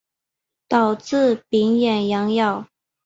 [0.67, 2.65] 导致丙寅洋扰。